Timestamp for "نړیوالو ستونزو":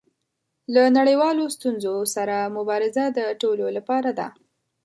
0.97-1.95